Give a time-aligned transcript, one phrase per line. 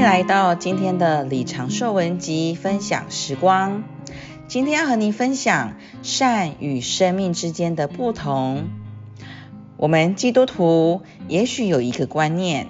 [0.00, 3.84] 迎来到今天的李长寿文集分享时光。
[4.48, 8.70] 今天要和您分享善与生命之间的不同。
[9.76, 12.68] 我们基督徒也许有一个观念，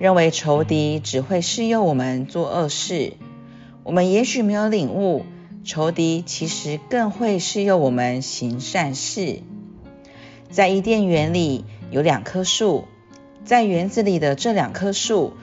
[0.00, 3.12] 认为仇敌只会示诱我们做恶事。
[3.84, 5.24] 我们也许没有领悟，
[5.64, 9.42] 仇敌其实更会示诱我们行善事。
[10.50, 12.86] 在伊甸园里有两棵树，
[13.44, 15.34] 在园子里的这两棵树，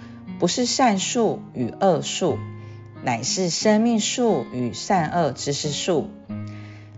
[0.41, 2.39] 不是善数与恶数，
[3.03, 6.09] 乃是生命数与善恶知识数。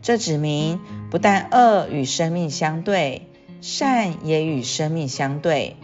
[0.01, 0.79] 这指明，
[1.11, 3.27] 不但恶与生命相对，
[3.59, 5.75] 善也与生命相对。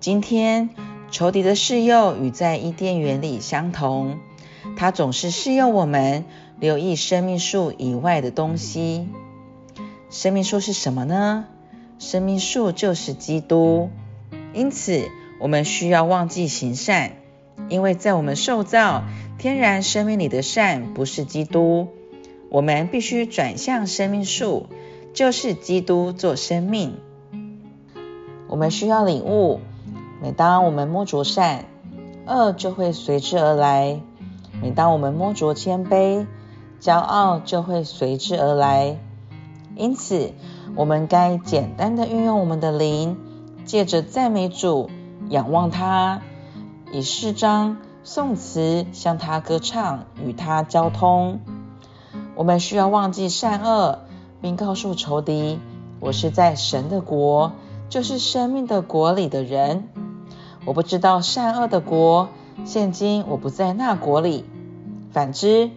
[0.00, 0.70] 今天
[1.12, 4.18] 仇敌的示诱与在伊甸园里相同，
[4.76, 6.24] 他总是示诱我们
[6.58, 9.06] 留意生命树以外的东西。
[10.10, 11.44] 生命树是什么呢？
[12.00, 13.90] 生命树就是基督，
[14.52, 15.08] 因此
[15.38, 17.12] 我们需要忘记行善，
[17.68, 19.04] 因为在我们受造
[19.38, 21.88] 天然生命里的善不是基督，
[22.50, 24.66] 我们必须转向生命树，
[25.12, 26.96] 就是基督做生命。
[28.48, 29.60] 我们需要领悟，
[30.22, 31.64] 每当我们摸着善，
[32.26, 34.00] 恶就会随之而来；
[34.62, 36.26] 每当我们摸着谦卑，
[36.80, 38.96] 骄傲就会随之而来。
[39.74, 40.32] 因此，
[40.74, 43.18] 我们该简单的运用我们的灵，
[43.66, 44.88] 借着赞美主、
[45.28, 46.22] 仰望他，
[46.92, 51.40] 以诗章、颂词向他歌唱，与他交通。
[52.34, 54.00] 我们需要忘记善恶，
[54.40, 55.58] 并告诉仇敌：
[56.00, 57.52] 我是在神的国，
[57.88, 59.88] 就是生命的国里的人。
[60.64, 62.28] 我不知道善恶的国，
[62.64, 64.44] 现今我不在那国里。
[65.10, 65.70] 反之，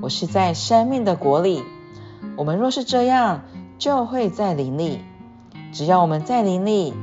[0.00, 1.62] 我是在生命的国里。
[2.36, 3.42] 我们若是这样，
[3.78, 5.00] 就会在灵里，
[5.72, 6.94] 只要我们在灵里，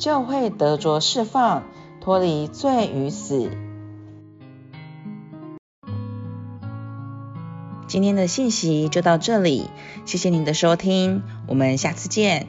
[0.00, 1.62] 就会得着释放，
[2.00, 3.50] 脱离罪与死。
[7.86, 9.68] 今天的信息就到这里，
[10.06, 12.48] 谢谢您的收听，我们下次见。